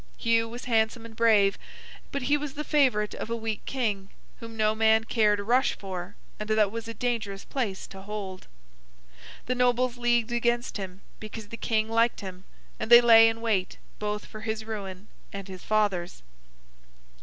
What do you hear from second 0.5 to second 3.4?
handsome and brave, but he was the favourite of a